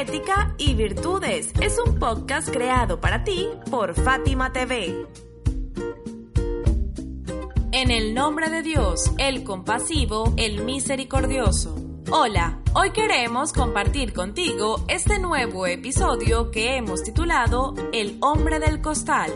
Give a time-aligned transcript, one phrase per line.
[0.00, 5.06] Ética y Virtudes es un podcast creado para ti por Fátima TV.
[7.72, 11.74] En el nombre de Dios, el compasivo, el misericordioso.
[12.10, 19.32] Hola, hoy queremos compartir contigo este nuevo episodio que hemos titulado El hombre del costal.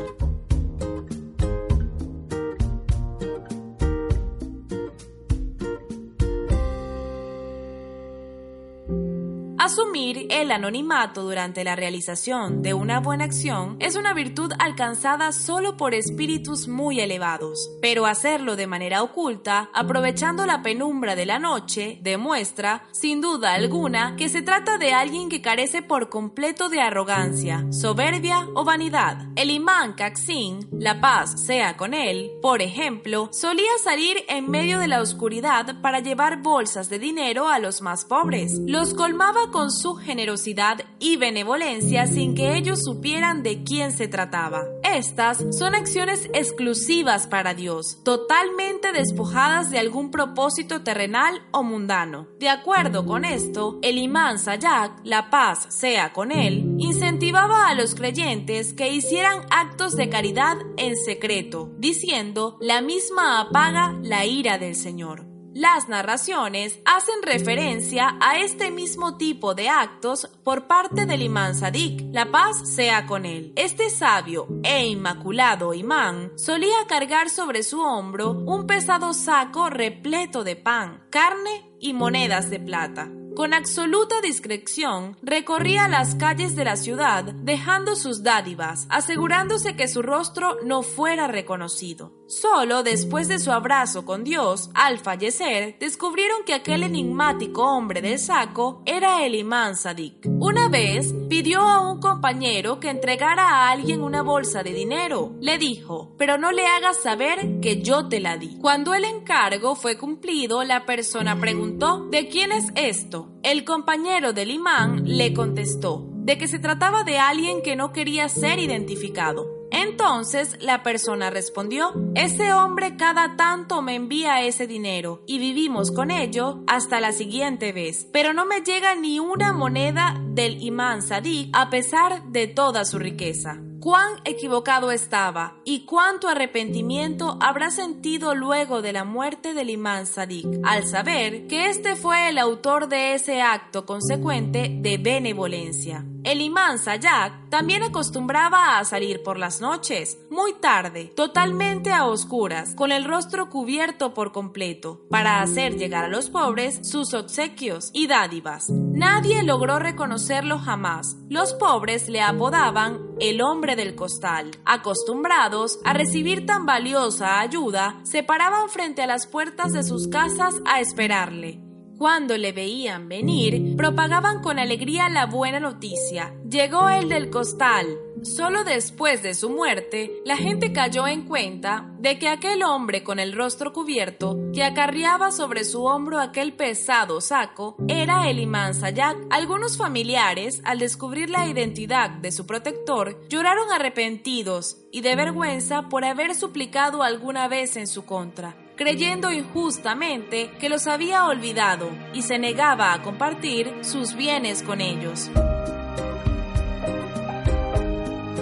[9.71, 15.77] Asumir el anonimato durante la realización de una buena acción es una virtud alcanzada solo
[15.77, 22.01] por espíritus muy elevados, pero hacerlo de manera oculta, aprovechando la penumbra de la noche,
[22.03, 27.65] demuestra, sin duda alguna, que se trata de alguien que carece por completo de arrogancia,
[27.71, 29.29] soberbia o vanidad.
[29.37, 34.89] El imán Kaksin, la paz sea con él, por ejemplo, solía salir en medio de
[34.89, 38.59] la oscuridad para llevar bolsas de dinero a los más pobres.
[38.67, 44.65] Los colmaba con su generosidad y benevolencia sin que ellos supieran de quién se trataba.
[44.83, 52.29] Estas son acciones exclusivas para Dios, totalmente despojadas de algún propósito terrenal o mundano.
[52.39, 57.95] De acuerdo con esto, el imán Sayak, la paz sea con él, incentivaba a los
[57.95, 64.77] creyentes que hicieran actos de caridad en secreto, diciendo, la misma apaga la ira del
[64.77, 65.30] Señor.
[65.55, 72.03] Las narraciones hacen referencia a este mismo tipo de actos por parte del imán Sadik,
[72.13, 73.53] la paz sea con él.
[73.57, 80.55] Este sabio e inmaculado imán solía cargar sobre su hombro un pesado saco repleto de
[80.55, 83.11] pan, carne y monedas de plata.
[83.35, 90.03] Con absoluta discreción recorría las calles de la ciudad dejando sus dádivas, asegurándose que su
[90.03, 92.13] rostro no fuera reconocido.
[92.27, 98.21] Solo después de su abrazo con Dios, al fallecer, descubrieron que aquel enigmático hombre del
[98.21, 100.27] saco era el imán Sadik.
[100.39, 105.33] Una vez pidió a un compañero que entregara a alguien una bolsa de dinero.
[105.41, 108.59] Le dijo, pero no le hagas saber que yo te la di.
[108.61, 113.20] Cuando el encargo fue cumplido, la persona preguntó, ¿de quién es esto?
[113.43, 118.29] El compañero del imán le contestó de que se trataba de alguien que no quería
[118.29, 119.49] ser identificado.
[119.71, 126.11] Entonces la persona respondió, ese hombre cada tanto me envía ese dinero y vivimos con
[126.11, 131.51] ello hasta la siguiente vez, pero no me llega ni una moneda del imán Sadik
[131.53, 138.83] a pesar de toda su riqueza cuán equivocado estaba y cuánto arrepentimiento habrá sentido luego
[138.83, 143.41] de la muerte del imán Sadik, al saber que este fue el autor de ese
[143.41, 146.05] acto consecuente de benevolencia.
[146.31, 152.77] El imán Sayak también acostumbraba a salir por las noches, muy tarde, totalmente a oscuras,
[152.77, 158.07] con el rostro cubierto por completo, para hacer llegar a los pobres sus obsequios y
[158.07, 158.71] dádivas.
[158.71, 161.17] Nadie logró reconocerlo jamás.
[161.29, 164.53] Los pobres le apodaban el hombre del costal.
[164.65, 170.55] Acostumbrados a recibir tan valiosa ayuda, se paraban frente a las puertas de sus casas
[170.65, 171.70] a esperarle.
[172.01, 176.35] Cuando le veían venir, propagaban con alegría la buena noticia.
[176.49, 177.87] Llegó el del costal.
[178.23, 183.19] Solo después de su muerte, la gente cayó en cuenta de que aquel hombre con
[183.19, 189.19] el rostro cubierto, que acarreaba sobre su hombro aquel pesado saco, era el imán Sayak.
[189.29, 196.07] Algunos familiares, al descubrir la identidad de su protector, lloraron arrepentidos y de vergüenza por
[196.07, 202.39] haber suplicado alguna vez en su contra creyendo injustamente que los había olvidado y se
[202.39, 205.31] negaba a compartir sus bienes con ellos.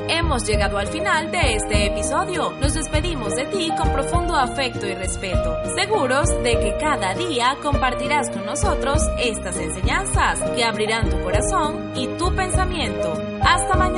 [0.08, 2.52] Hemos llegado al final de este episodio.
[2.60, 8.30] Nos despedimos de ti con profundo afecto y respeto, seguros de que cada día compartirás
[8.30, 13.12] con nosotros estas enseñanzas que abrirán tu corazón y tu pensamiento.
[13.42, 13.97] Hasta mañana.